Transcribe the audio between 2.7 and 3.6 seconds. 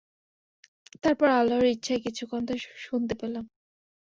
শুনতে পেলাম।